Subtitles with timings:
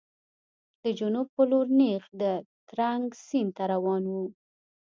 [0.81, 2.23] د جنوب په لور نېغ د
[2.69, 4.13] ترنک سیند ته روان و.